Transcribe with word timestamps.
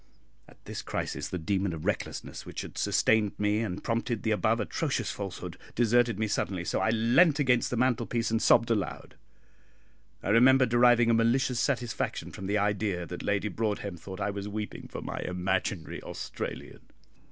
At 0.49 0.65
this 0.65 0.81
crisis 0.81 1.27
the 1.29 1.37
demon 1.37 1.73
of 1.73 1.85
recklessness 1.85 2.43
which 2.43 2.61
had 2.61 2.75
sustained 2.75 3.33
me, 3.37 3.59
and 3.59 3.83
prompted 3.83 4.23
the 4.23 4.31
above 4.31 4.59
atrocious 4.59 5.11
falsehood, 5.11 5.59
deserted 5.75 6.17
me 6.17 6.27
suddenly, 6.27 6.65
so 6.65 6.79
I 6.79 6.89
leant 6.89 7.37
against 7.37 7.69
the 7.69 7.77
mantelpiece 7.77 8.31
and 8.31 8.41
sobbed 8.41 8.71
aloud. 8.71 9.13
I 10.23 10.29
remember 10.29 10.65
deriving 10.65 11.11
a 11.11 11.13
malicious 11.13 11.59
satisfaction 11.59 12.31
from 12.31 12.47
the 12.47 12.57
idea 12.57 13.05
that 13.05 13.21
Lady 13.21 13.47
Broadhem 13.47 13.95
thought 13.95 14.19
I 14.19 14.31
was 14.31 14.47
weeping 14.49 14.87
for 14.87 15.03
my 15.03 15.19
imaginary 15.19 16.01
Australian. 16.01 16.79